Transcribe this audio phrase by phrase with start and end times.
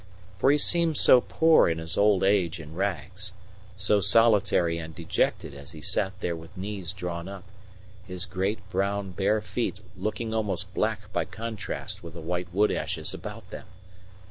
[0.39, 3.33] For he seemed so poor in his old age and rags,
[3.77, 7.43] so solitary and dejected as he sat there with knees drawn up,
[8.07, 13.13] his great, brown, bare feet looking almost black by contrast with the white wood ashes
[13.13, 13.67] about them!